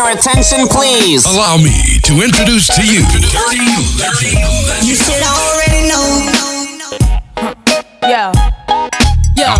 [0.00, 1.26] your attention, please?
[1.26, 3.60] Allow me to introduce to you Dirty
[4.00, 4.88] Legend.
[4.88, 6.24] You should already know.
[8.08, 8.32] Yo.
[9.36, 9.52] Yo,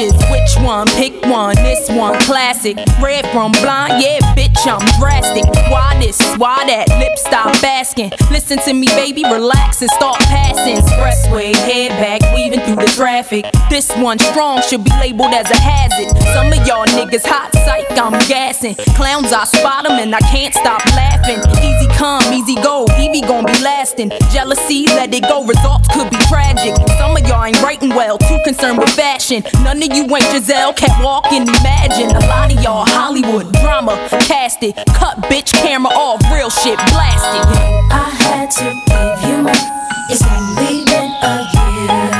[0.00, 0.30] flashes.
[0.30, 0.86] Which one?
[0.88, 1.54] Pick one.
[1.56, 2.76] This one, classic.
[3.00, 5.44] Red from blind, yeah, bitch, I'm drastic.
[5.70, 6.18] Why this?
[6.36, 6.88] Why that?
[6.98, 8.12] Lip stop asking.
[8.30, 10.76] Listen to me, baby, relax and start passing.
[10.76, 13.46] Expressway, head back, weaving through the traffic.
[13.68, 16.08] This one strong should be labeled as a hazard.
[16.34, 18.74] Some of y'all niggas hot psych, I'm gassing.
[18.96, 21.40] Clowns, I spot 'em and I can't stop laughing.
[21.62, 24.10] Easy come, easy go, Evie gon' be lasting.
[24.32, 26.74] Jealousy, let it go, results could be tragic.
[26.98, 29.42] Some of y'all ain't writing well, too concerned with fashion.
[29.62, 32.10] None of you ain't Giselle, can't walk and imagine.
[32.10, 34.76] A lot of y'all Hollywood drama, cast it.
[34.94, 37.44] Cut bitch camera off, real shit blasted.
[37.90, 39.70] I had to give you.
[40.10, 42.19] It's only been a year.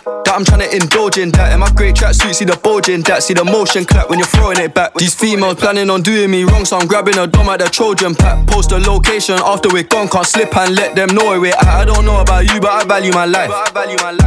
[0.31, 1.51] I'm trying to indulge in that.
[1.53, 3.21] In my great tracksuit, see the bulge in that.
[3.21, 4.93] See the motion clap when you're throwing it back.
[4.95, 8.15] These females planning on doing me wrong, so I'm grabbing a dom at the Trojan
[8.15, 8.47] pack.
[8.47, 11.67] Post the location after we're gone, can't slip and let them know where we're at.
[11.67, 13.51] I don't know about you, but I value my life.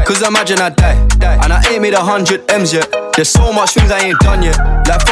[0.05, 1.01] Cause imagine I die,
[1.43, 2.93] and I ain't made a hundred M's yet.
[3.17, 4.84] There's so much things I ain't done yet.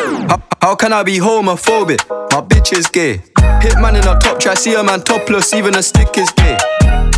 [0.00, 2.00] How, how can I be homophobic?
[2.32, 3.18] My bitch is gay.
[3.60, 6.56] Hitman in a top try, see a man topless, even a stick is gay.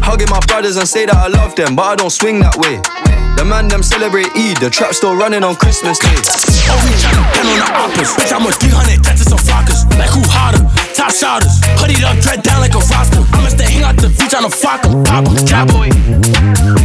[0.03, 2.83] Hugging my brothers and say that I love them, but I don't swing that way.
[3.39, 6.11] The man them celebrate Eid, the trap still running on Christmas Day.
[6.11, 8.11] Oh, we tryna pen on the oppas.
[8.19, 9.87] Bitch, I'm a 300, that's some flockers.
[9.95, 10.63] Like who hotter?
[10.95, 11.63] Top shotters.
[11.79, 13.23] Hoodied up, dread down like a roster.
[13.31, 15.07] I'ma stay hang out the beach on a 'em.
[15.07, 15.89] Pop 'em, cowboy.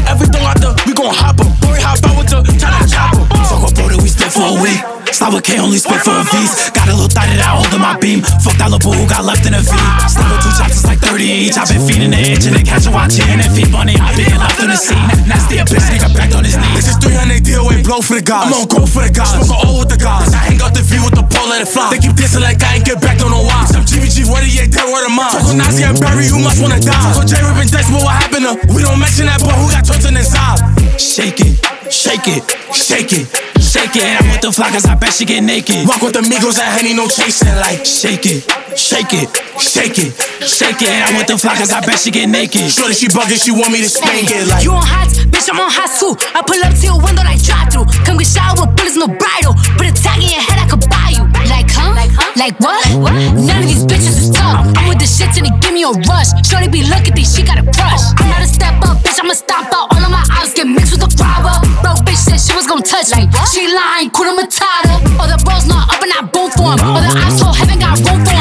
[0.06, 1.50] Everything out there, we gon' hop 'em.
[1.82, 3.26] Hop out with the tryna chop 'em.
[3.50, 4.97] Fuck a bro that we spit for a week.
[5.08, 6.72] With K, only spit for a V's.
[6.72, 8.24] Got a little thigh that I hold in my beam.
[8.44, 9.72] Fuck that little boo who got left in a V.
[9.72, 11.60] With two chops, it's like 30 each.
[11.60, 13.96] i been feeding the itch and then catch a watch and then feed money.
[13.96, 15.00] I been left on the scene.
[15.28, 16.84] Nasty a bitch, nigga back on his knees.
[16.84, 18.52] This is 300 DOA blow for the guys.
[18.52, 19.32] I'm on go for the guys.
[19.32, 20.28] Smoke a O with the guys.
[20.36, 21.88] I hang out the V with the pole, let it fly.
[21.88, 23.64] They keep dissing like I ain't get back, don't know why.
[23.72, 25.32] Some GBG, what yeah, dead word of mine.
[25.32, 26.92] Talk on Nazi and Barry, you must wanna die.
[26.92, 28.54] Talk on J Rip and Dex, but what happened to?
[28.76, 30.60] We don't mention that boy who got chosen inside.
[31.00, 31.62] Shake it,
[31.94, 32.42] shake it,
[32.74, 33.26] shake it,
[33.62, 34.04] shake it.
[34.04, 35.88] And I'm with the cause I bet she get naked.
[35.88, 37.54] Walk with the Migos and Henny, no chasing.
[37.62, 38.44] Like shake it,
[38.78, 39.30] shake it,
[39.62, 40.90] shake it, shake it.
[40.90, 42.70] And I'm with the flockers, I bet she get naked.
[42.72, 44.48] Shorty, she bugging, she want me to spank it.
[44.50, 46.18] Like You on hot, bitch, I'm on hot too.
[46.34, 47.86] I pull up to your window like drive through.
[48.06, 49.54] Come get shower with bullets, no bridle.
[49.78, 51.27] Put a tag in your head, I could buy you.
[51.50, 51.94] Like, huh?
[51.96, 52.32] Like, huh?
[52.36, 52.84] Like what?
[53.00, 53.14] what?
[53.34, 54.68] None of these bitches is tough.
[54.78, 56.30] I'm with the shit and they give me a rush.
[56.48, 58.04] Shorty be looking, think she got a crush.
[58.20, 59.92] I'm not a step up, bitch, I'ma stop out.
[59.96, 61.56] All of my ops get mixed with the robber.
[61.82, 63.26] Bro, bitch said she was gonna touch me.
[63.52, 64.96] She lying, Kuna Matata.
[65.20, 66.80] All the bros not up and I boom for 'em.
[66.84, 68.37] All the ops whole heaven got room for 'em.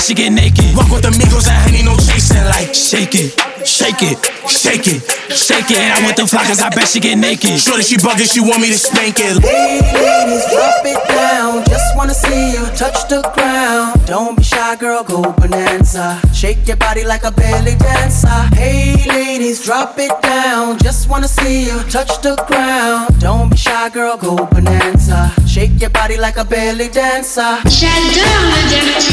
[0.00, 0.76] She get naked.
[0.76, 2.44] Walk with the Migos and Henny, no chasing.
[2.44, 3.45] Like shake it,
[3.98, 5.02] shake it, shake it,
[5.32, 5.96] shake it.
[5.96, 7.58] I'm with the flockers, I bet she get naked.
[7.58, 9.42] Shorty, she bugging, she want me to spank it.
[9.42, 11.64] Ladies, drop it down.
[11.64, 14.04] Just wanna see you touch the ground.
[14.06, 16.20] Don't be shy, girl, go bonanza.
[16.34, 18.28] Shake your body like a belly dancer.
[18.54, 20.78] Hey, ladies, drop it down.
[20.78, 23.18] Just wanna see you touch the ground.
[23.20, 25.32] Don't be shy, girl, go bonanza.
[25.46, 27.58] Shake your body like a belly dancer.
[27.64, 29.06] J'adore regarder les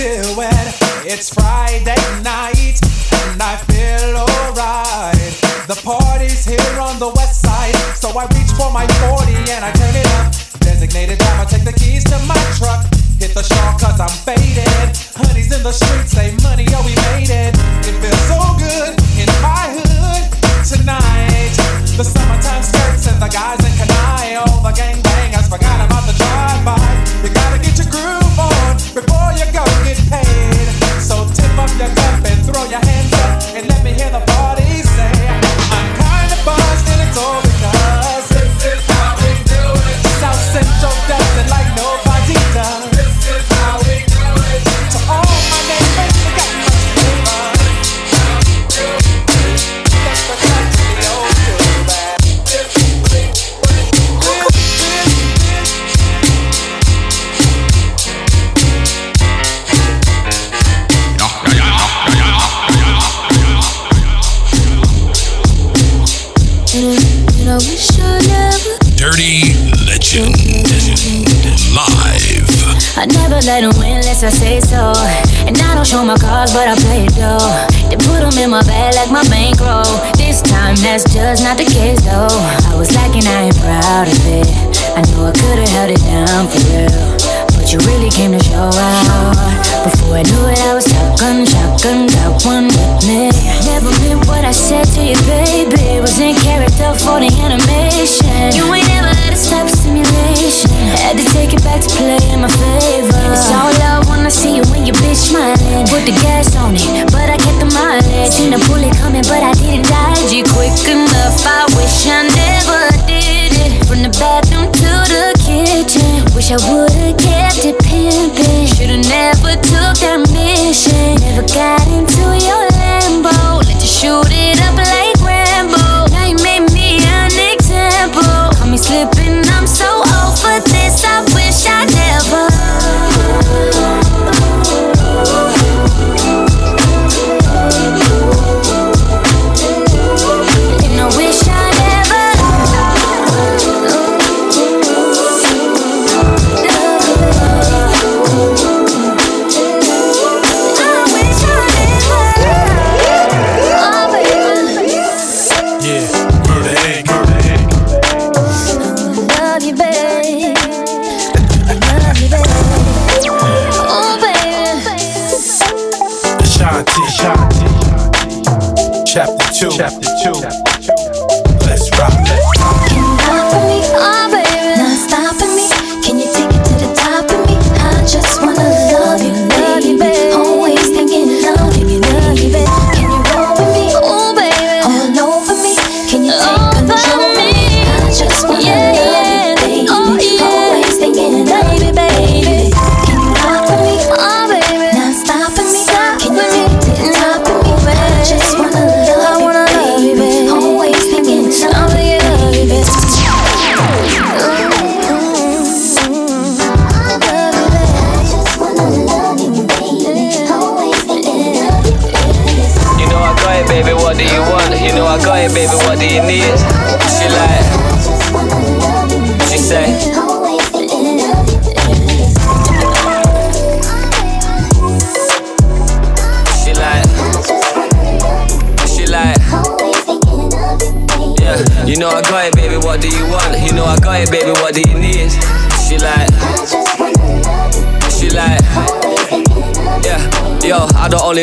[0.00, 0.66] do it.
[1.04, 2.80] It It's Friday night
[3.20, 5.32] and I feel alright.
[5.68, 9.72] The party's here on the west side, so I reach for my 40 and I
[9.76, 10.32] turn it up.
[10.64, 12.80] Designated driver, take the keys to my truck.
[13.20, 14.88] Hit the shawl cause I'm faded.
[15.20, 17.52] Honey's in the streets, say money, oh we made it.
[17.84, 20.24] It feels so good in my hood
[20.64, 21.52] tonight.
[22.00, 24.40] The summertime skirts and the guys in Kanai.
[24.64, 25.09] The gangbangers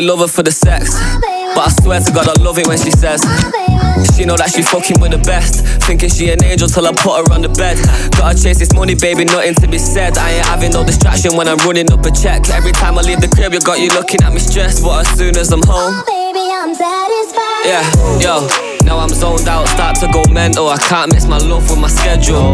[0.07, 0.95] love her for the sex.
[1.53, 3.19] But I swear to God, I love it when she says
[4.13, 7.17] She know that she fucking with the best Thinking she an angel till I put
[7.17, 7.81] her on the bed
[8.13, 11.47] Gotta chase this money, baby, nothing to be said I ain't having no distraction when
[11.47, 14.21] I'm running up a check Every time I leave the crib, you got you looking
[14.21, 17.65] at me stressed But as soon as I'm home oh, Baby, I'm satisfied.
[17.65, 17.81] yeah,
[18.21, 18.45] yo,
[18.85, 20.69] now I'm zoned out, start to go mental.
[20.69, 22.53] I can't miss my love with my schedule.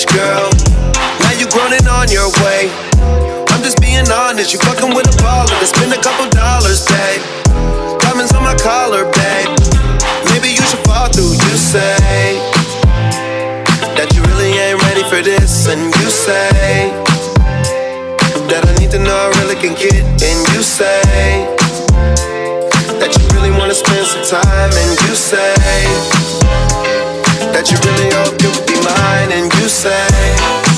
[0.00, 0.50] bitch, girl.
[1.20, 2.70] Now you groaning on your way.
[3.50, 5.58] I'm just being honest, you fucking with a baller.
[5.58, 7.22] To spend a couple dollars, babe.
[8.00, 9.48] Diamonds on my collar, babe.
[10.32, 11.32] Maybe you should fall through.
[11.32, 12.38] You say
[13.96, 16.92] that you really ain't ready for this, and you say
[18.48, 21.46] that I need to know I really can get, and you say
[23.00, 26.29] that you really wanna spend some time, and you say
[27.52, 30.69] that you really hope you'll be mine, and you say.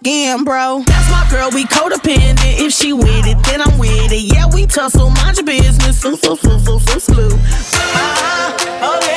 [0.00, 0.82] again, bro.
[0.86, 2.58] That's my girl, we codependent.
[2.58, 4.34] If she with it, then I'm with it.
[4.34, 6.00] Yeah, we tussle, mind your business.
[6.00, 7.30] So, so, so, so, so, slew.
[8.82, 9.09] Uh.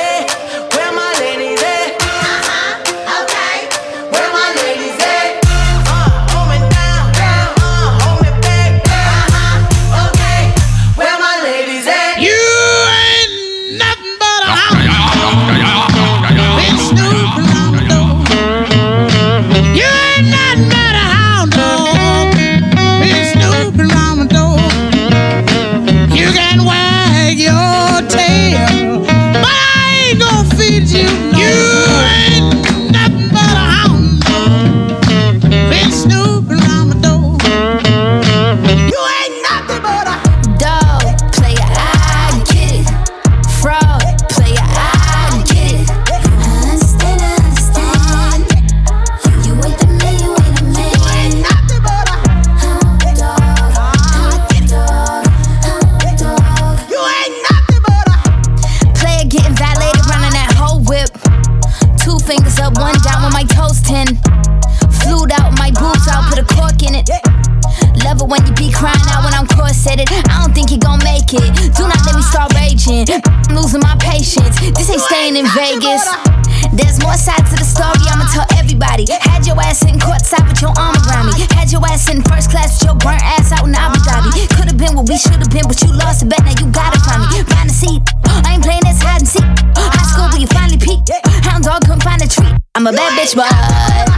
[92.86, 94.13] I'm a bad bitch, but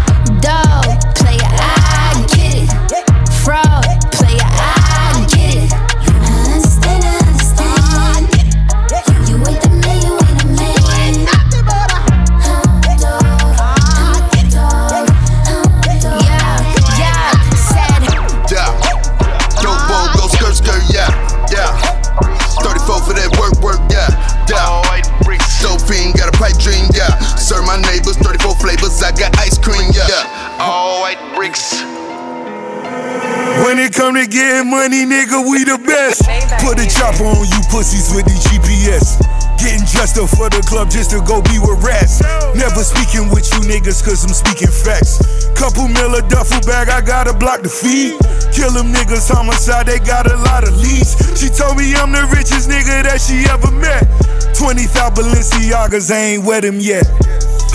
[40.17, 42.25] Stuff for the club just to go be with rats.
[42.57, 45.21] Never speaking with you niggas cause I'm speaking facts.
[45.53, 48.17] Couple mil a duffel bag, I gotta block the feed.
[48.49, 51.21] Kill them niggas, homicide, they got a lot of leads.
[51.37, 54.09] She told me I'm the richest nigga that she ever met.
[54.57, 54.89] 20,000
[55.21, 57.05] Balenciagas, I ain't wet him yet.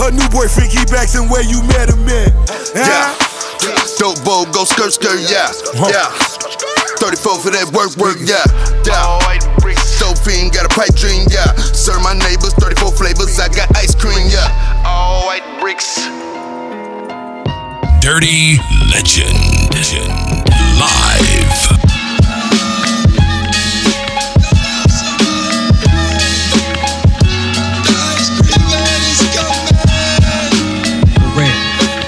[0.02, 2.34] Her new boyfriend keep asking where you met him at.
[2.74, 3.14] Yeah.
[3.70, 3.78] yeah.
[4.02, 5.54] Dope bow, go skirt skirt, yeah.
[5.78, 6.10] Yeah.
[6.98, 8.42] 34 for that work work, yeah.
[8.82, 9.22] Yeah.
[10.02, 13.40] Dope fiend, got a pipe dream, yeah serve my neighbors 34 flavors.
[13.40, 14.84] I got ice cream, yeah.
[14.86, 15.98] All white bricks.
[18.00, 18.58] Dirty
[18.94, 19.34] Legend.
[20.78, 21.82] Live.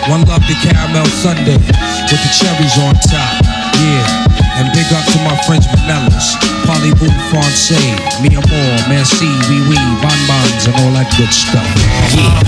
[0.10, 3.42] One love the caramel sundae with the cherries on top.
[3.80, 4.13] Yeah.
[4.56, 6.36] And big up to my French vanillas,
[6.66, 11.68] Polyboom Francais, me amour, merci, oui oui, Bonds, and all that good stuff.
[12.14, 12.44] Yeah.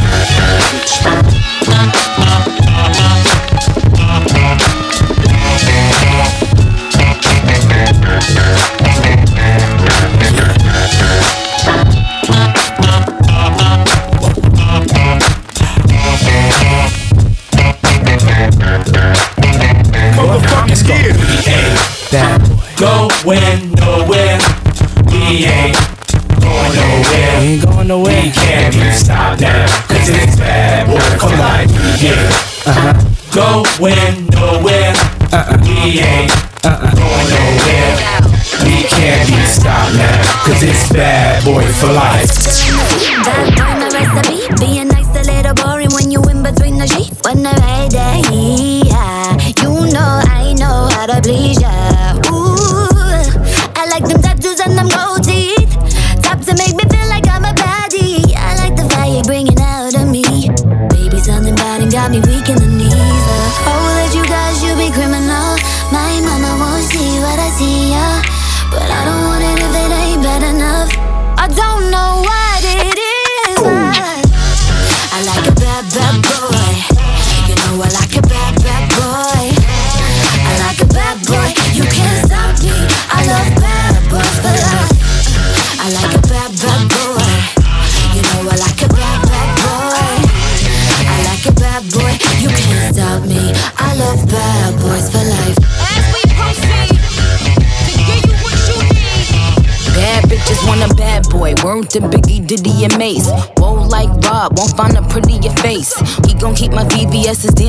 [23.25, 23.74] Going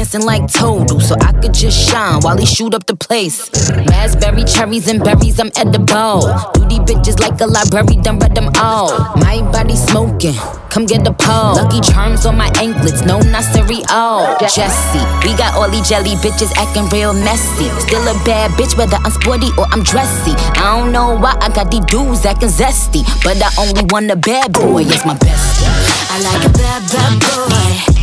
[0.06, 3.50] dancing like Total, so I could just shine while he shoot up the place.
[3.88, 6.22] Raspberry, cherries, and berries, I'm edible.
[6.54, 8.90] Duty bitches like a library, done read them all.
[9.16, 10.34] My body smoking,
[10.70, 11.56] come get the pole.
[11.56, 14.36] Lucky charms on my anklets, no not cereal.
[14.38, 17.68] Jesse, we got all these jelly bitches acting real messy.
[17.80, 20.32] Still a bad bitch, whether I'm sporty or I'm dressy.
[20.60, 24.16] I don't know why I got these dudes acting zesty, but I only want a
[24.16, 25.66] bad boy, it's my bestie.
[26.10, 27.95] I like a bad, bad boy.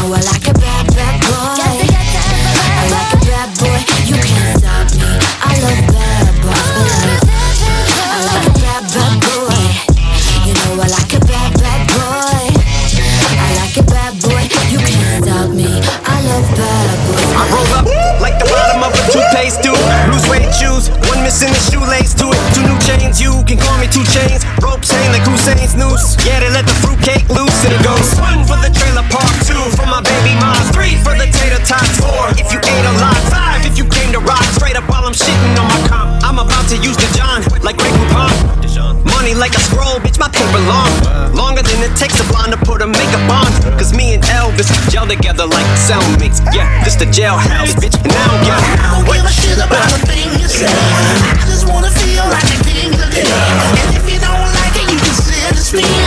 [0.00, 1.60] You I like a bad, bad boy.
[1.60, 3.80] I like a bad boy.
[4.08, 5.04] You can't stop me.
[5.04, 7.20] Oh, I love bad boys.
[8.00, 9.60] I like a bad, bad boy.
[10.48, 12.48] You know I like a bad, bad boy.
[13.28, 14.42] I like a bad boy.
[14.72, 15.68] You can't stop me.
[15.68, 17.36] I love bad boys.
[17.36, 17.86] I roll up
[18.24, 19.76] like the bottom of a toothpaste tube.
[20.08, 22.40] Blue suede shoes, one missing a shoelace to it.
[22.56, 24.48] Two new chains, you can call me two chains.
[24.64, 26.16] Ropes hang like Hussein's noose.
[26.24, 27.49] Yeah, they let the fruitcake loose
[31.60, 34.76] the tots, four if you ate a lot, five if you came to rock straight
[34.76, 36.24] up while I'm shitting on my comp.
[36.24, 38.32] I'm about to use the John like Grey Poupon.
[39.04, 40.88] Money like a scroll, bitch, my paper long.
[41.34, 43.48] Longer than it takes a blonde to put a makeup on.
[43.76, 46.40] Cause me and Elvis gel together like cellmates.
[46.54, 50.28] Yeah, this the jailhouse, bitch, and I don't I give a shit about a thing
[50.40, 50.68] you say.
[50.68, 53.28] I just wanna feel like a king again.
[53.28, 55.20] And if you don't like it, you can.
[55.40, 55.99] Middle fingers up, we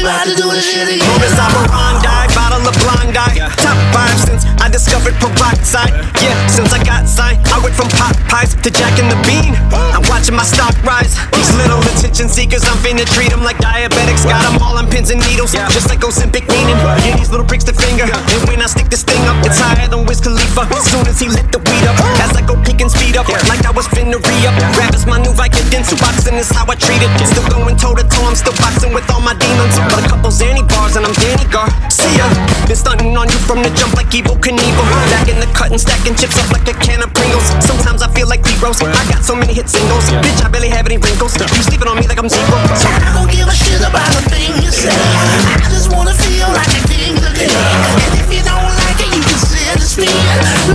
[0.00, 1.04] about to do this shit again.
[1.12, 3.36] Modus operandi, bottle of blind eye.
[3.60, 5.92] Top five since I discovered peroxide.
[6.20, 9.52] Yeah, since I got signed, I went from pop pies to Jack and the Bean.
[9.72, 11.16] I'm watching my stock rise.
[11.36, 14.24] These little attention seekers, I'm finna treat them like diabetics.
[14.24, 16.76] Got them all on pins and needles, just like Ozempic meaning.
[17.04, 18.08] Yeah, these little pricks the finger.
[18.08, 20.64] And when I stick this thing up, it's higher than Wiz Khalifa.
[20.72, 23.28] As soon as he lit the weed up, as I go peek and speed up,
[23.48, 24.56] like I was finna re up.
[24.76, 27.10] Rap is my new Vicodin, so boxing is how I treat it.
[27.26, 29.76] Still going toe to toe, I'm still boxing with all my demons.
[29.90, 31.66] But a couple Zanny bars and I'm Danny Gar.
[31.90, 32.26] See ya.
[32.70, 34.86] Been stunting on you from the jump like Evel Knievel.
[35.10, 37.46] Back in the cut and stacking chips up like a can of Pringles.
[37.66, 38.80] Sometimes I feel like D-Rose.
[38.82, 40.06] I got so many hit singles.
[40.22, 41.34] Bitch, I barely have any wrinkles.
[41.34, 42.46] You sleeping on me like I'm zero.
[42.78, 44.94] So I don't give a shit about a thing you say.
[44.94, 47.50] I just wanna feel like a king again.
[47.50, 49.38] And if you don't like it, you can
[49.82, 50.14] spin.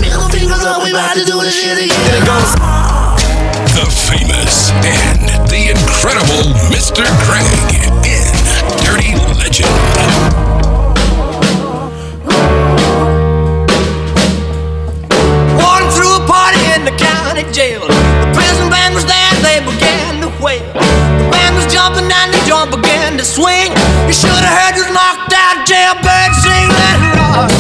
[0.04, 1.95] Middle fingers up, we about to do this shit again.
[2.04, 2.51] There it goes.
[3.80, 7.04] The famous and the incredible Mr.
[7.23, 7.47] Craig
[8.84, 9.69] Dirty Legend.
[16.06, 17.82] A party in the county jail.
[17.82, 20.63] The prison band was there, they began to wail.
[20.73, 23.71] The band was jumping and the jump began to swing.
[24.08, 25.67] You should have heard knocked out
[26.39, 26.69] sing,
[27.19, 27.51] rock.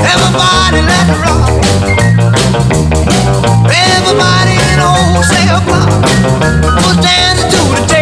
[0.00, 1.50] Everybody let it rock.
[3.68, 5.90] Everybody in the whole cell block
[6.84, 7.95] was dancing to the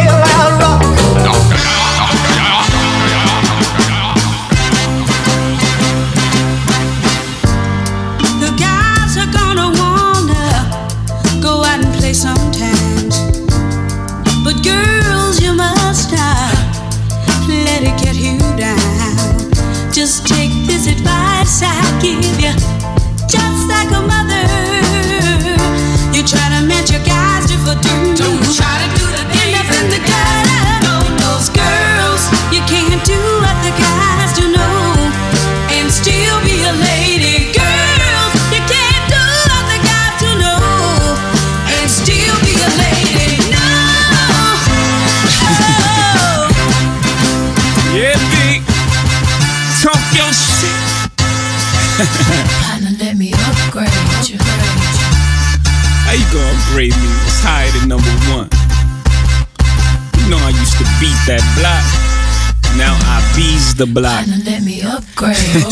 [63.75, 64.27] bees the block.
[64.45, 65.37] Let me upgrade.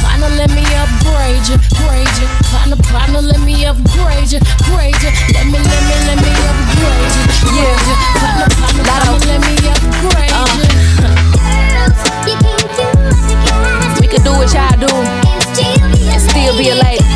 [0.00, 2.26] Partner, let me upgrade you, grade you.
[2.50, 5.10] Partner, partner, let me upgrade you, grade you.
[5.34, 7.96] Let me, let me, let me upgrade you, grade you.
[8.20, 10.46] Partner, partner, partner, let me upgrade you.
[10.52, 11.16] Uh.
[14.00, 14.86] We could do what y'all do
[16.10, 17.09] and still be a lady.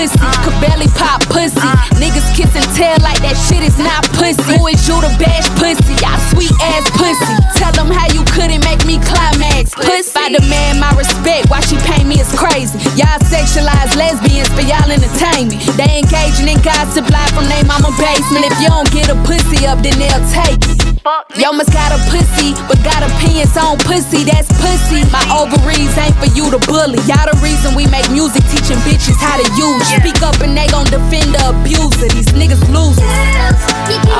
[0.00, 0.18] Pussy?
[0.44, 1.60] Could barely pop pussy.
[2.00, 4.40] Niggas kiss and tell like that shit is not pussy.
[4.56, 5.92] Who is you to bash pussy?
[6.00, 7.36] Y'all sweet ass pussy.
[7.60, 9.76] Tell them how you couldn't make me climax.
[9.76, 10.16] Pussy.
[10.16, 12.78] I demand my respect, why she pay me is crazy.
[12.96, 15.60] Y'all sexualize lesbians for y'all entertainment.
[15.76, 18.48] They engaging in gossip live from their mama basement.
[18.48, 20.89] If you don't get a pussy up, then they'll take it.
[21.00, 24.20] Yo must got a pussy, but got opinions on pussy.
[24.20, 25.00] That's pussy.
[25.08, 27.00] My ovaries ain't for you to bully.
[27.08, 29.80] Y'all the reason we make music, teaching bitches how to use.
[29.96, 30.04] it.
[30.04, 32.04] Speak up and they gon' defend the abuser.
[32.12, 33.00] These niggas losers.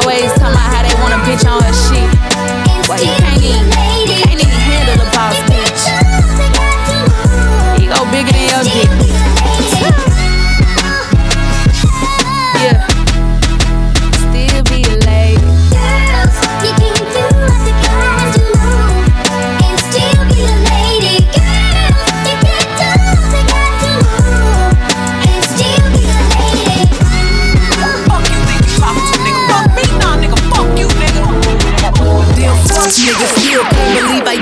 [0.01, 2.09] Always talking about how they want a bitch on her shit.
[2.89, 3.69] Well, you can't even,
[4.25, 5.85] can't even handle a boss bitch.
[7.77, 9.30] You go bigger than your dick.
[32.99, 33.40] Nigga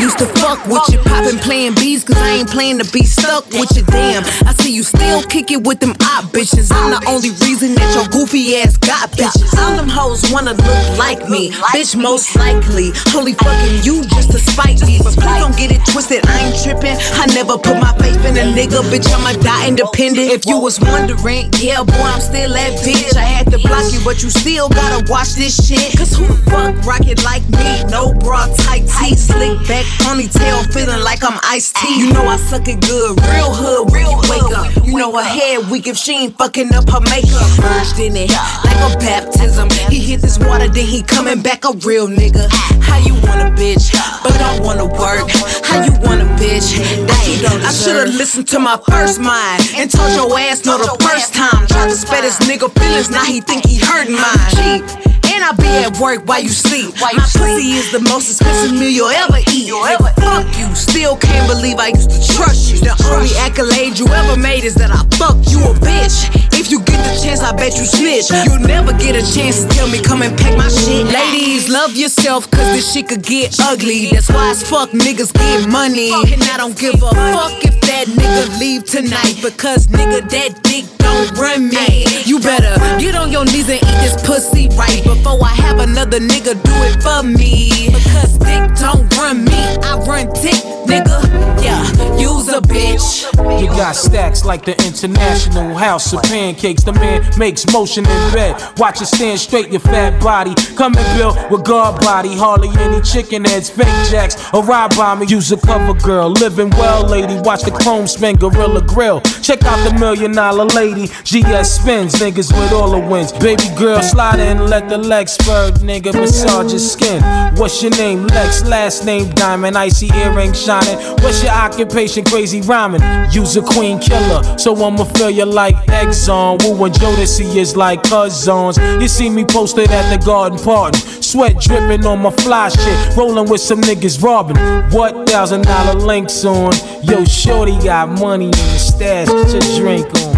[0.08, 0.98] used to fuck with you.
[1.04, 3.84] Poppin' playing beats, cause I ain't playing to be stuck with you.
[3.84, 6.72] Damn, I see you still kick it with them op bitches.
[6.72, 9.52] I'm the only reason that your goofy ass got bitches.
[9.60, 11.50] All them hoes wanna look like me.
[11.76, 12.92] Bitch, most likely.
[13.14, 14.96] Only fucking you just to spite me.
[15.04, 16.96] But please don't get it twisted, I ain't trippin'.
[17.20, 19.08] I never put my faith in a nigga, bitch.
[19.12, 20.32] I'ma die independent.
[20.32, 23.12] If you was wondering, yeah, boy, I'm still that bitch.
[23.16, 25.96] I had to block you, but you still gotta watch this shit.
[25.98, 27.84] Cause who the fuck rock it like me?
[27.92, 31.98] No bra, tight tee, slick back, ponytail, feeling like I'm iced tea.
[31.98, 34.86] You know I suck it good, real hood, real wake up.
[34.86, 37.48] You know her head weak if she ain't fucking up her makeup.
[37.60, 38.30] Merged in it
[38.64, 39.68] like a baptism.
[39.90, 42.48] He hit this water, then he coming back a real nigga.
[42.82, 45.30] How you want a bitch, but don't wanna work?
[45.64, 49.62] How you want a bitch that you don't I should've listened to my first mind
[49.76, 51.66] and told your ass no the first time.
[51.66, 54.50] Tried to spare this nigga feelings, now he think he hurting mine.
[54.56, 55.17] Cheap.
[55.30, 56.94] And I be at work while you sleep.
[57.00, 59.68] My pussy is the most expensive meal you'll ever eat.
[59.68, 60.74] Nigga, fuck you.
[60.74, 62.78] Still can't believe I used to trust you.
[62.78, 66.47] The only accolade you ever made is that I fucked you a bitch.
[66.68, 68.28] You get the chance, I bet you snitch.
[68.44, 71.06] You'll never get a chance to tell me come and pack my shit.
[71.06, 74.10] Ladies, love yourself, cause this shit could get ugly.
[74.12, 76.12] That's why as fuck niggas get money.
[76.12, 79.40] And I don't give a fuck if that nigga leave tonight.
[79.42, 82.04] Because nigga, that dick don't run me.
[82.26, 86.20] You better get on your knees and eat this pussy right before I have another
[86.20, 87.88] nigga do it for me.
[87.88, 91.16] Because dick don't run me, I run dick, nigga.
[91.64, 91.82] Yeah,
[92.18, 93.24] use a bitch.
[93.60, 96.57] You got stacks like the International House of Pancakes.
[96.58, 98.60] The man makes motion in bed.
[98.78, 100.54] Watch it stand straight, your fat body.
[100.74, 102.36] Coming built with guard body.
[102.36, 105.26] Hardly any chicken heads, fake jacks, or ride by me.
[105.26, 106.30] Use a cover girl.
[106.30, 107.38] Living well, lady.
[107.42, 109.20] Watch the chrome spin, Gorilla Grill.
[109.40, 111.06] Check out the million dollar lady.
[111.06, 113.30] GS spins, niggas with all the wins.
[113.32, 116.12] Baby girl, slide in, let the legs spur, nigga.
[116.12, 117.22] Massage your skin.
[117.54, 118.26] What's your name?
[118.26, 119.78] Lex, last name Diamond.
[119.78, 120.98] Icy earring shining.
[121.22, 122.24] What's your occupation?
[122.24, 123.02] Crazy rhyming.
[123.30, 126.47] Use a queen killer, so I'ma feel you like Exxon.
[126.56, 128.78] Woo and Jodeci is like cousins.
[129.00, 130.98] You see me posted at the garden party.
[130.98, 133.16] Sweat dripping on my fly shit.
[133.16, 134.56] Rolling with some niggas robbing.
[134.90, 136.72] What thousand dollar links on?
[137.02, 139.28] Yo, shorty got money in the stash.
[139.28, 140.36] Get your drink on.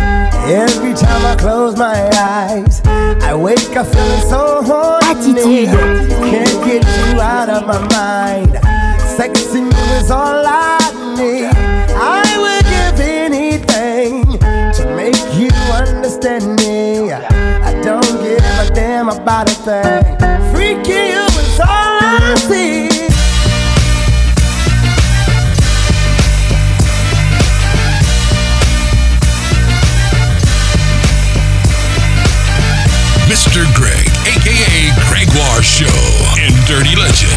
[0.50, 2.80] Every time I close my eyes,
[3.22, 5.66] I wake up feeling so horny.
[5.66, 8.52] Can't get you out of my mind.
[9.16, 10.78] Sexing you is all I
[11.16, 11.69] need.
[16.22, 20.52] I don't give a damn about a thing.
[20.52, 22.88] Freaky, you is all I see.
[33.30, 33.64] Mr.
[33.74, 35.86] Greg, aka Gregoire Show,
[36.36, 37.29] in Dirty Legend.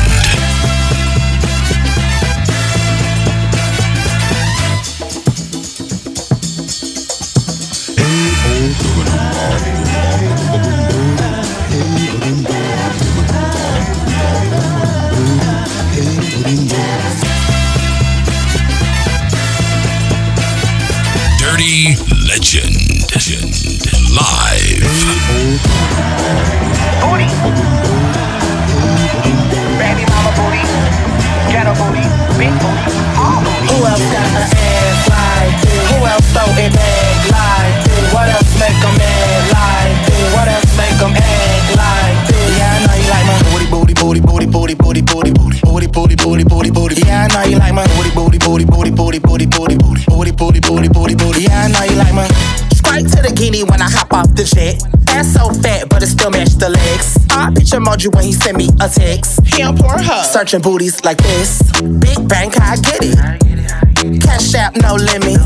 [36.23, 36.37] This?
[36.37, 38.13] Who it back like this?
[38.13, 40.33] What else make 'em mad like this?
[40.33, 42.57] What else make 'em act like this?
[42.57, 45.87] Yeah, I know you like my booty, booty, booty, booty, booty, booty, booty, booty, booty,
[45.87, 47.01] booty, booty, booty, booty.
[47.05, 50.31] Yeah, I know you like my booty, booty, booty, booty, booty, booty, booty, booty, booty,
[50.31, 51.41] booty, booty, booty, booty.
[51.43, 52.27] Yeah, I know you like my.
[52.73, 54.81] Straight to the guinea when I hop off the jet.
[55.09, 57.17] Ass so fat, but it still match the legs.
[57.31, 59.39] I picture emoji when he sent me a text.
[59.45, 60.25] He on Pornhub.
[60.25, 61.61] Searching booties like this.
[61.99, 63.92] Big bank, I get it.
[64.03, 65.39] Cash out, no limit.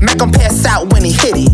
[0.00, 1.52] Make him pass out when he hit it.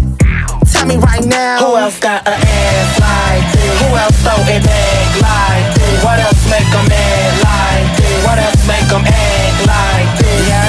[0.71, 1.59] Tell me right now.
[1.59, 3.75] Who else got an ass like this?
[3.83, 6.05] Who else throw it back like this?
[6.05, 8.25] What else make 'em mad like this?
[8.25, 9.58] What else make 'em act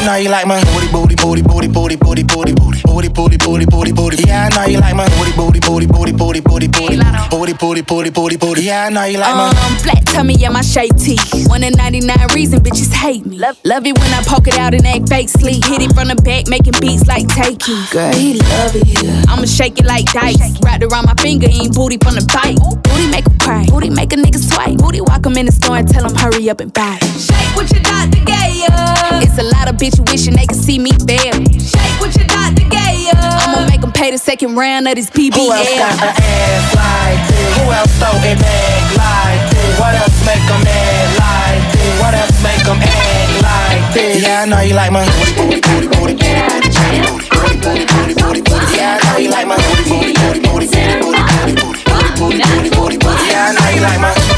[0.09, 3.65] know you like my booty, booty, booty, booty, booty, booty, booty, booty, booty, booty, booty,
[3.65, 4.23] booty, booty.
[4.23, 6.97] Yeah, I know you like my booty, booty, booty, booty, booty, booty, booty,
[7.29, 8.61] booty, booty, booty, booty, booty.
[8.63, 9.49] Yeah, I know you like my.
[9.49, 11.19] Um, flat tummy, yeah, my shade tee.
[11.45, 13.37] One in 99 reason bitches hate me.
[13.37, 15.63] Love, love it when I poke it out and act fake sleep.
[15.65, 17.77] Hit it from the back, making beats like takey.
[17.91, 19.29] Girl, he love it.
[19.29, 20.59] I'ma shake it like dice.
[20.61, 22.57] Wrapped around my finger, eating booty from the bite.
[22.81, 23.65] Booty make him cry.
[23.69, 24.77] Booty make a nigga swipe.
[24.77, 26.97] Booty walk him in the store and tell him hurry up and buy.
[27.13, 29.21] Shake what your doctor gave ya.
[29.21, 31.33] It's a lot of bitch wishing they could see me fail.
[31.59, 33.13] Shake what your doctor gave ya.
[33.17, 35.35] I'ma make him pay the second round of this PBL.
[35.35, 37.57] Who else got an ass like this?
[37.57, 39.79] Who else throw it back like this?
[39.79, 41.99] What else make 'em mad like this?
[42.01, 44.23] What else make 'em act like this?
[44.23, 48.13] Yeah, I know you like my booty, booty, booty, booty, booty, booty, booty, booty, booty,
[48.15, 48.75] booty, booty.
[48.77, 51.83] Yeah, I know you like my booty, booty, booty, booty, booty, booty, booty, booty,
[52.19, 53.25] booty, booty, booty, booty.
[53.29, 54.28] Yeah, I know you like my.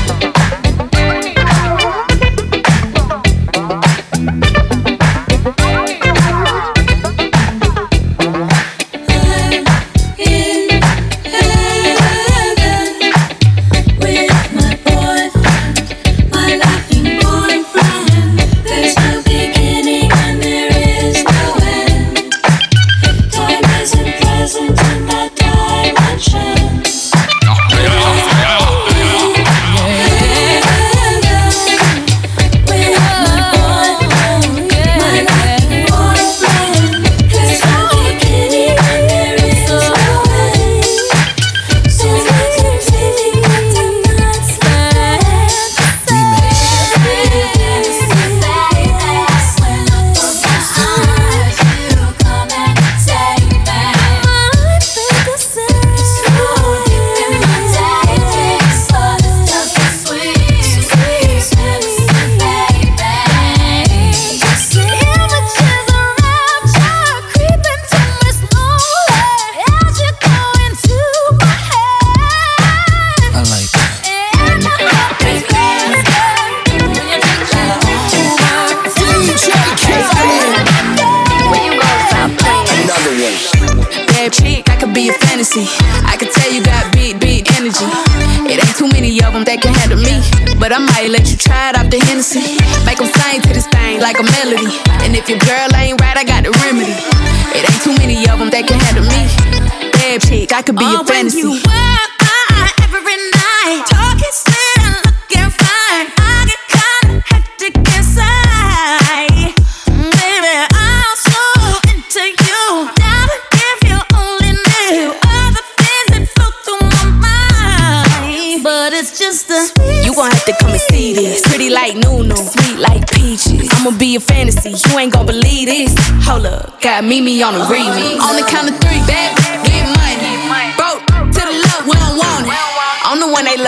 [100.62, 101.42] I could be a oh, fantasy.
[101.42, 107.74] When you walk by every night, talking sweet and looking fine, I get kinda hectic
[107.98, 109.58] inside.
[109.90, 111.42] Baby, I'm so
[111.90, 112.62] into you.
[112.94, 118.62] Never if you only knew all the things that flow through my mind.
[118.62, 119.66] But it's just a
[120.06, 121.42] You gon' have to come and see this.
[121.42, 123.66] Pretty like Nunu, sweet like peaches.
[123.82, 125.96] I'ma be a fantasy, you ain't gon' believe this.
[126.30, 128.22] Hold up, got Mimi on the remix.
[128.22, 129.01] On the count of three,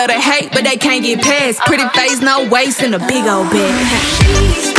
[0.06, 1.60] love to hate, but they can't get past.
[1.60, 4.73] Pretty face, no waist, and a big old bag.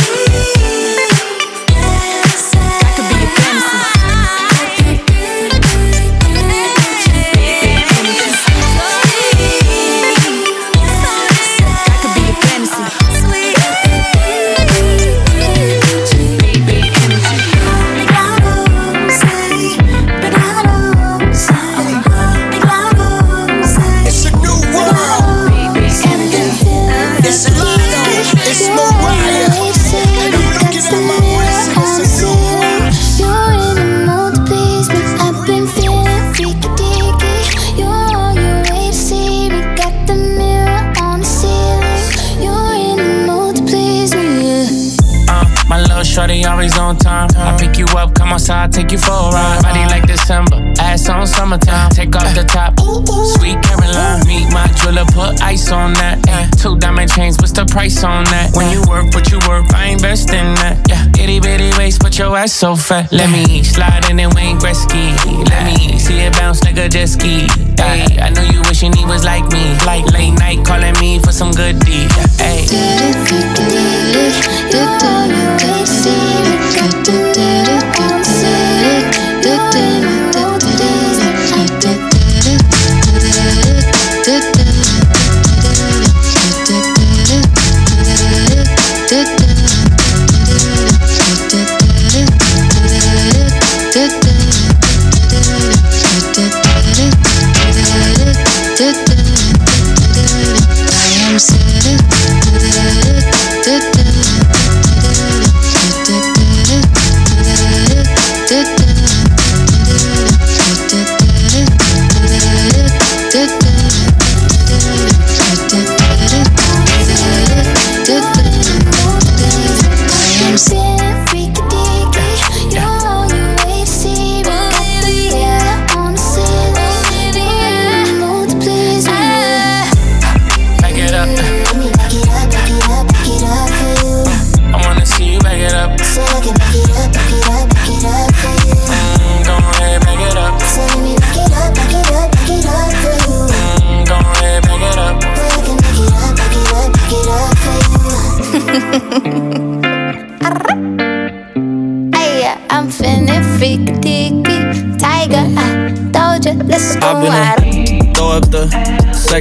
[57.75, 58.55] Price on that?
[58.55, 60.79] When you work, what you work, I invest in that.
[60.87, 63.11] Yeah, itty bitty waist, but your ass so fat.
[63.11, 65.11] Let me slide in and Wayne Gretzky.
[65.49, 67.47] Let me see it bounce like a jet ski.
[67.75, 69.75] Hey, I know you wishing he was like me.
[69.85, 72.09] Like late night calling me for some good deed.
[72.39, 73.24] Hey.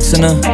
[0.05, 0.54] Sex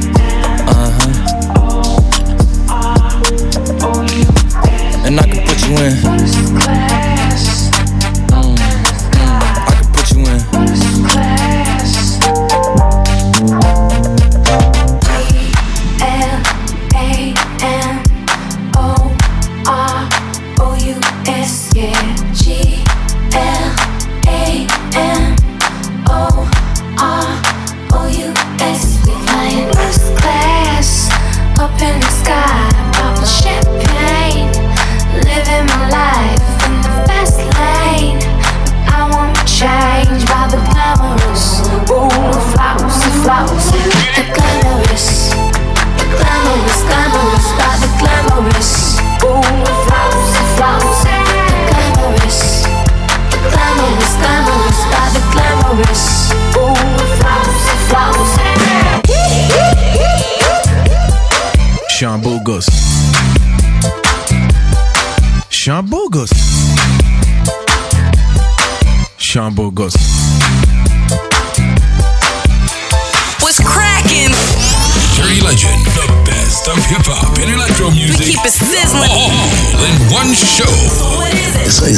[5.73, 7.10] I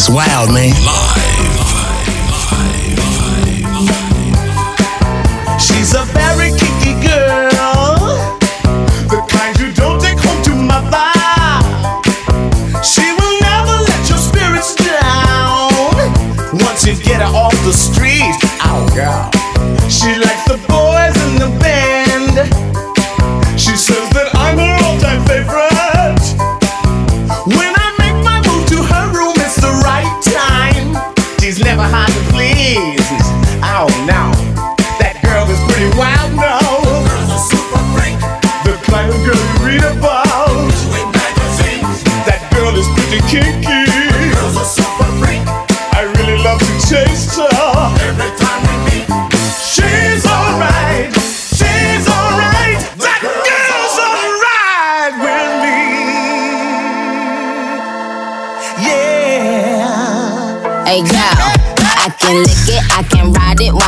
[0.06, 0.74] It's wild, man.
[0.84, 1.43] Live.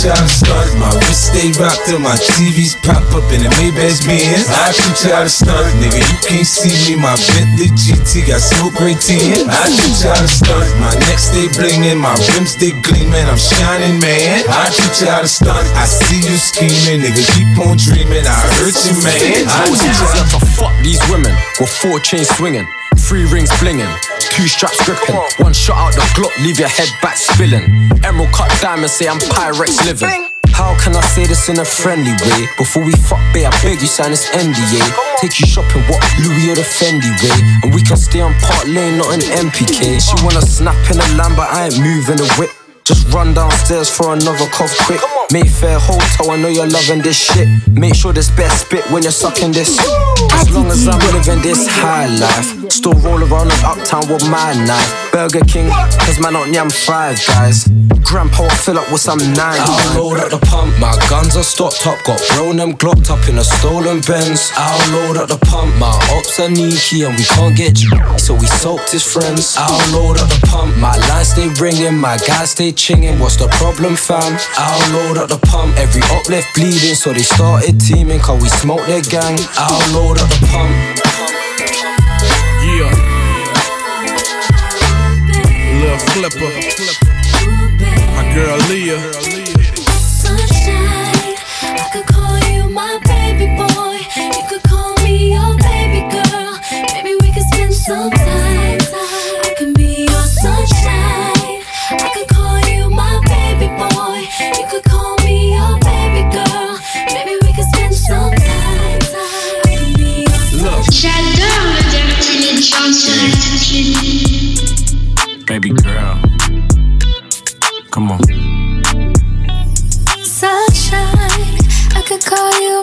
[0.00, 4.00] Try to start, my wrist stay rocked till my TVs pop up in the Maybach
[4.08, 4.48] Benz.
[4.48, 8.80] I can try to start, nigga, you can't see me, my Bentley GT got smoke
[8.80, 9.44] right in.
[9.52, 14.00] I can try to start, my neck stay blingin', my rims they gleamin', I'm shining,
[14.00, 14.48] man.
[14.48, 18.80] I can try to start, I see you scheming, nigga, keep on dreaming, I hurt
[18.88, 19.20] you, man.
[19.52, 22.64] I easier try to fuck these women with four chains swinging,
[22.96, 23.92] three rings blinging,
[24.40, 25.14] two straps gripping,
[25.44, 27.68] one shot out the Glock, leave your head back spilling.
[28.04, 30.08] Emerald cut diamonds, say I'm Pyrex living.
[30.56, 32.48] How can I say this in a friendly way?
[32.56, 34.80] Before we fuck, babe, I beg you sign this NDA.
[35.20, 37.36] Take you shopping, what Louis or the Fendi way?
[37.64, 40.00] And we can stay on Park Lane, not in MPK.
[40.00, 42.50] She wanna snap in a lamb, but I ain't moving the whip.
[42.84, 45.00] Just run downstairs for another cough quick.
[45.32, 47.46] Mayfair Hotel, I know you're loving this shit.
[47.70, 49.78] Make sure this best spit when you're sucking this.
[50.32, 54.54] As long as I'm living this high life, still roll around in uptown with my
[54.66, 55.12] knife.
[55.12, 55.70] Burger King,
[56.02, 57.68] cause man on yam five guys.
[58.02, 59.60] Grandpa will fill up with some nine.
[59.62, 62.02] I'll load up the pump, my guns are stocked up.
[62.04, 64.50] Got bro them glocked up in a stolen Benz.
[64.56, 67.90] I'll load up the pump, my ops are sneaky and we can't get you.
[68.18, 69.54] So we soaked his friends.
[69.56, 73.20] I'll load up the pump, my lines stay ringing, my guys stay chinging.
[73.20, 74.38] What's the problem, fam?
[74.58, 78.48] I'll load up the pump, every up left bleeding, so they started teaming, cause we
[78.48, 79.38] smoked their gang.
[79.56, 80.72] I'll load up the pump.
[82.64, 82.92] Yeah.
[85.80, 86.50] Lil Flipper.
[88.14, 89.19] My girl Leah.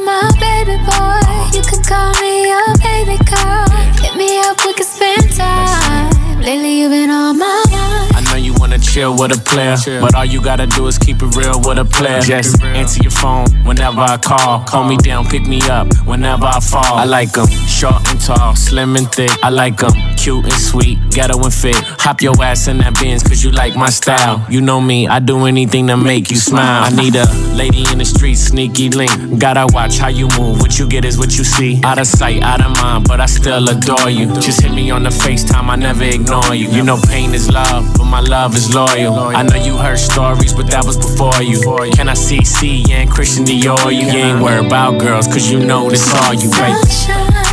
[0.08, 1.20] My baby boy.
[1.51, 3.68] You could call me your baby girl.
[3.99, 6.10] Hit me up, we could spend time.
[6.41, 8.16] Lately, you've been on my mind.
[8.16, 11.22] I know you wanna chill with a player, but all you gotta do is keep
[11.22, 12.22] it real with a player.
[12.22, 14.64] Just answer your phone whenever I call.
[14.64, 16.95] Call me down, pick me up whenever I fall.
[16.95, 19.32] I like 'em short and tall, slim and thick.
[19.43, 19.93] I like 'em
[20.28, 21.78] cute and sweet, ghetto and fit.
[22.04, 24.46] Hop your ass in that Benz, cause you like my style.
[24.50, 26.84] You know me, I do anything to make you smile.
[26.84, 27.26] I need a
[27.56, 29.40] lady in the street, sneaky link.
[29.40, 31.80] Gotta watch how you move, what you get is what you see.
[31.86, 34.26] Out of sight, out of mind, but I still adore you.
[34.42, 36.68] Just hit me on the FaceTime, I never ignore you.
[36.76, 39.14] You know pain is love, but my love is loyal.
[39.14, 41.62] I know you heard stories, but that was before you.
[41.96, 43.96] Can I see C and Christian Dior?
[43.96, 47.47] You ain't worried about girls, cause you know this all you, baby.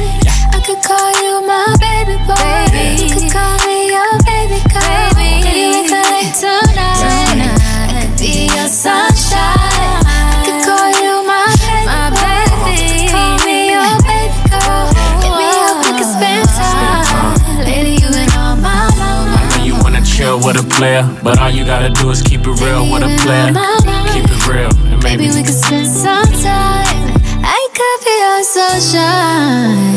[2.05, 2.35] Baby boy.
[3.01, 5.09] You could call me your baby girl.
[5.17, 7.01] Baby, we could like tonight.
[7.01, 10.05] I could be your sunshine.
[10.05, 13.09] I could call you my baby boy.
[13.09, 14.87] Call me your baby girl.
[15.25, 17.65] Hit me up, we could spend time.
[17.65, 19.51] Lady, you been on my mind.
[19.57, 22.61] When you wanna chill with a player, but all you gotta do is keep it
[22.61, 23.49] real with a player.
[24.13, 27.17] Keep it real, and maybe Maybe we could spend some time.
[27.41, 29.94] I could be your sunshine.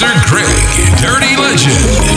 [0.00, 0.24] Mr.
[0.30, 0.46] Greg,
[0.98, 2.09] Dirty Legend.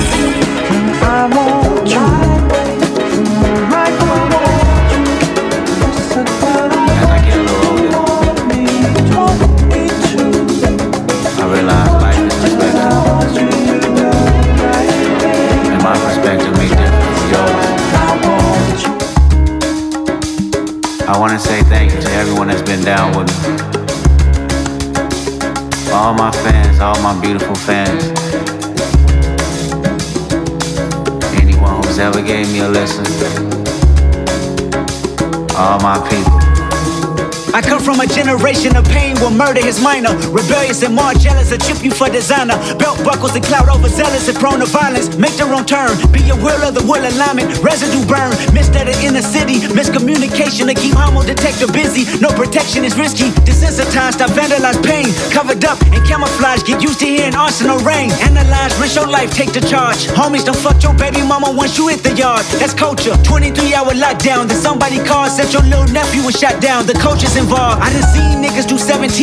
[39.34, 40.14] Murder is minor.
[40.30, 42.58] Rebellious and more jealous, a chip you for designer.
[42.78, 45.16] Belt buckles and cloud overzealous and prone to violence.
[45.18, 45.98] Make their own turn.
[46.12, 47.58] Be aware of the will alignment.
[47.64, 48.32] Residue burn.
[48.54, 49.60] Missed at the inner city.
[49.74, 52.06] Miscommunication to keep homo detector busy.
[52.20, 53.34] No protection is risky.
[53.48, 55.10] Desensitized, I vandalize pain.
[55.32, 56.64] Covered up and camouflage.
[56.64, 58.12] Get used to hearing arsenal rain.
[58.22, 60.08] Analyze, risk your life, take the charge.
[60.14, 62.46] Homies, don't fuck your baby mama once you hit the yard.
[62.60, 63.16] That's culture.
[63.24, 64.48] 23 hour lockdown.
[64.48, 66.86] Then somebody called, said your little nephew was shot down.
[66.86, 67.82] The coach is involved.
[67.82, 69.23] I done seen niggas do 17.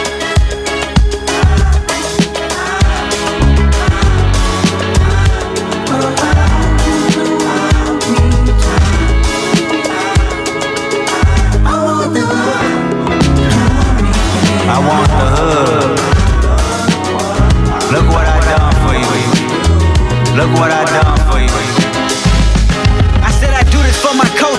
[20.31, 21.51] Look what I done for you.
[23.19, 24.23] I said I do this for my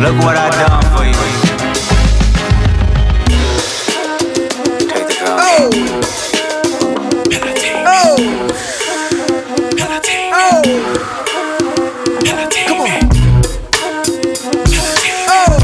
[0.00, 1.12] Look what I done for you.
[5.28, 5.70] Oh.
[7.86, 8.16] Oh.
[10.32, 10.62] Oh.
[12.66, 12.88] Come on.
[15.28, 15.60] Oh.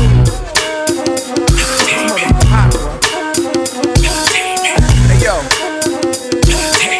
[5.09, 5.37] Hey, yo.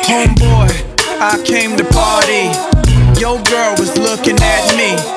[0.09, 0.72] Homeboy,
[1.20, 2.49] I came to party.
[3.20, 5.16] Your girl was looking at me.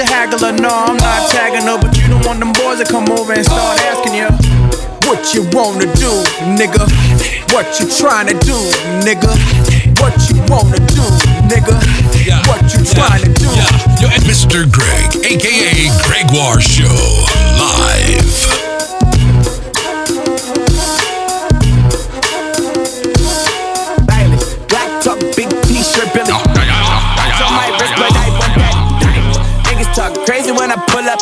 [0.00, 3.12] A haggler, no, I'm not tagging her, but you don't want them boys to come
[3.12, 4.28] over and start asking you.
[5.06, 6.24] What you wanna do,
[6.56, 6.88] nigga?
[7.52, 8.56] What you trying to do,
[9.04, 9.28] nigga?
[10.00, 11.04] What you wanna do,
[11.52, 11.76] nigga?
[12.48, 13.50] What you trying to do?
[14.00, 14.64] Yo, and Mr.
[14.72, 16.96] Greg, aka Gregoire Show,
[17.58, 18.59] live.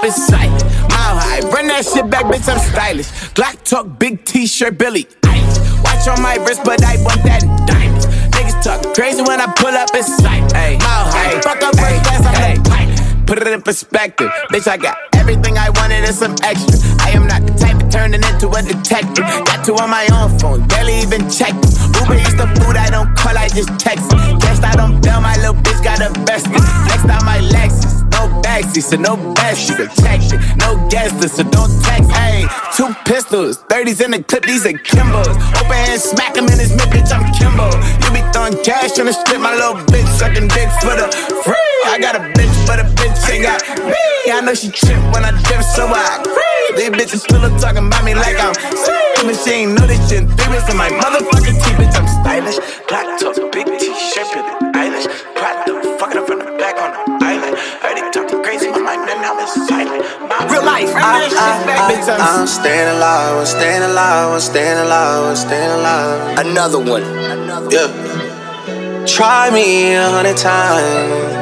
[0.09, 0.49] In sight.
[0.89, 3.13] Mile high, run that shit back, bitch, I'm stylish.
[3.35, 5.07] Black talk, big t-shirt, Billie.
[5.25, 5.61] Ice.
[5.85, 8.09] Watch on my wrist, but I want that diamond.
[8.33, 10.49] Niggas talk crazy when I pull up in sight.
[10.81, 13.27] Mile high, fuck up first class, I'm.
[13.27, 14.67] Put it in perspective, bitch.
[14.67, 16.81] I got everything I wanted and some extra.
[17.05, 19.25] I am not the type of turning into a detective.
[19.49, 21.73] Got two on my own phone, barely even check them.
[22.01, 24.41] Uber is the food I don't call, I just text it.
[24.41, 26.63] Guessed I don't bail, my little bitch got a vested.
[26.87, 29.77] Flexed out my Lexus, no backseat, so no bestie.
[29.77, 32.11] Protection, no guesses, so don't text.
[32.11, 35.35] Hey, two pistols, 30s in the clip, these are Kimbos.
[35.61, 37.69] Open hand, smack him in his mid, bitch, I'm Kimbo.
[38.05, 41.09] You be throwing cash on the strip, my little bitch sucking dick for the
[41.45, 41.79] free.
[41.87, 44.33] I got a bitch, but a bitch ain't got me.
[44.33, 46.59] I know she trip when I dip, so I agree.
[46.77, 48.95] These bitches still up talking about me like I'm sick.
[49.23, 50.27] And she ain't know this shit.
[50.27, 52.59] Three bits in my motherfucking teeth, bitch, I'm stylish.
[52.89, 55.07] Black top, big t-shirt, Billie Eilish.
[55.35, 57.57] Prada, fucking up from the back on the island.
[57.83, 60.03] Heard it talking crazy, my mind, and now it's silent.
[60.29, 63.83] My real life, I, real shit I, bitch, I'm I, I'm staying alive, I'm staying
[63.83, 66.39] alive, I'm staying alive, I'm staying alive.
[66.47, 67.03] Another one.
[67.03, 69.05] Another Yeah.
[69.07, 71.38] Try me a hundred times.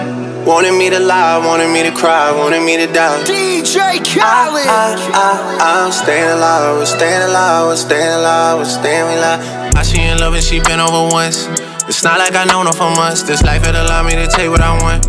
[0.46, 3.18] Wanted me to lie, wanted me to cry, wanted me to die.
[3.24, 4.62] DJ Khaled.
[4.62, 9.74] I, I, I, I'm staying alive, I'm staying alive, I'm staying alive, I'm staying alive.
[9.74, 11.48] I she in love and she been over once.
[11.90, 13.22] It's not like I know her for months.
[13.24, 15.08] This life it allowed me to take what I want.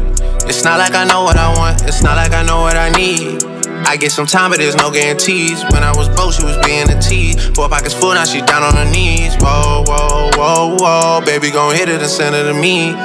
[0.50, 1.84] It's not like I know what I want.
[1.86, 3.46] It's not like I know what I need.
[3.86, 5.62] I get some time, but there's no guarantees.
[5.70, 7.38] When I was broke, she was being a tease.
[7.54, 9.38] Four pockets full, now she down on her knees.
[9.38, 11.22] Whoa, whoa, whoa, whoa.
[11.24, 12.98] Baby, gon' hit it and send it to me.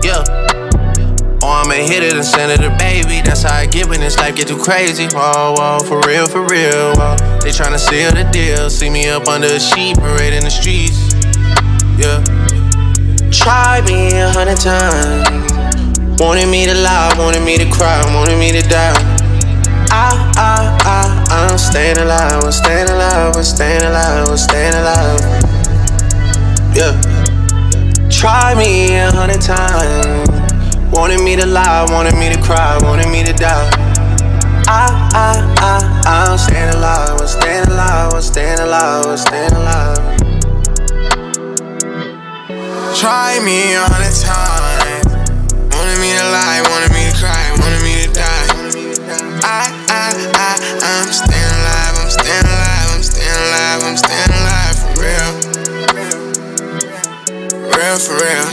[0.00, 0.53] Yeah.
[1.44, 3.20] Oh, or I'ma hit it and send it to baby.
[3.20, 5.06] That's how I get when this life get too crazy.
[5.12, 6.96] Whoa, whoa, for real, for real.
[6.96, 7.16] Whoa.
[7.44, 8.70] They tryna seal the deal.
[8.70, 11.12] See me up under a sheet, parade in the streets.
[12.00, 12.24] Yeah.
[13.28, 15.28] Try me a hundred times.
[16.18, 18.96] Wanted me to lie, wanted me to cry, wanted me to die.
[19.92, 25.20] I, I, I, I'm staying alive, I'm staying alive, I'm staying alive, I'm staying alive.
[26.72, 26.96] Yeah.
[28.08, 30.23] Try me a hundred times.
[30.94, 33.68] Wanted me to lie, wanted me to cry, wanted me to die.
[34.66, 39.98] I, I, I, I'm staying alive, I'm staying alive, I'm staying alive, I'm staying alive.
[42.94, 45.10] Try me a hundred times.
[45.74, 48.46] Wanted me to lie, wanted me to cry, wanted me to die.
[49.42, 54.78] I, I, I, I'm staying alive, I'm staying alive, I'm staying alive, I'm staying alive
[54.78, 55.42] for real.
[57.74, 58.46] Real for real.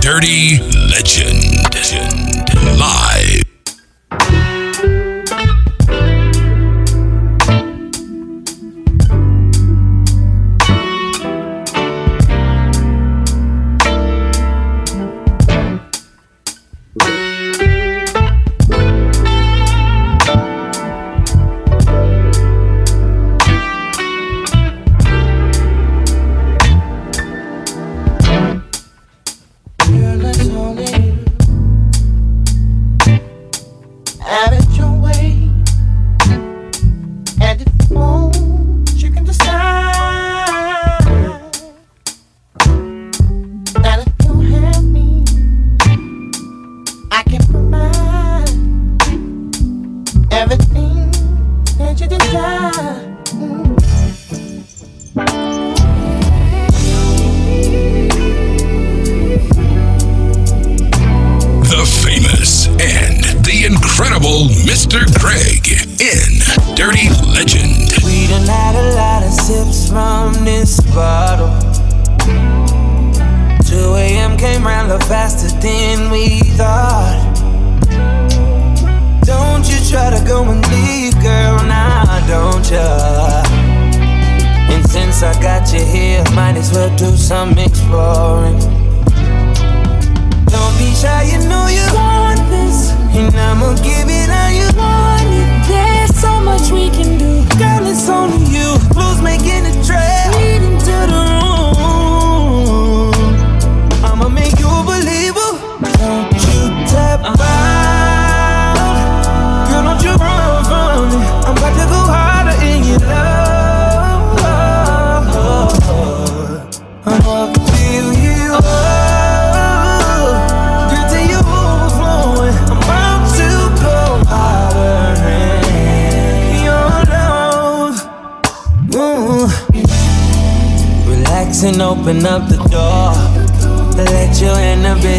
[0.00, 1.56] Dirty Legend.
[1.74, 2.25] Live.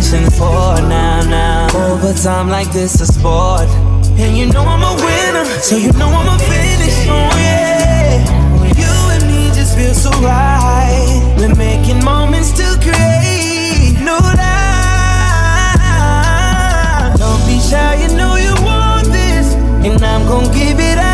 [0.01, 1.67] finishing four now, now.
[1.91, 3.67] Overtime like this a sport.
[4.19, 7.07] And you know I'm a winner, so you know I'm a finish.
[7.07, 8.23] Oh, yeah.
[8.59, 11.35] When you and me just feel so right.
[11.37, 13.97] We're making moments to create.
[13.99, 14.43] No lie.
[17.17, 19.55] Don't be shy, you know you want this.
[19.83, 21.06] And I'm gonna give it up.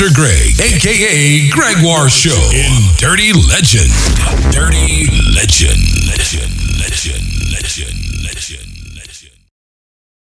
[0.00, 0.14] Mr.
[0.14, 3.92] Greg, aka Gregoire Show, in Dirty Legend.
[4.50, 6.39] Dirty Legend.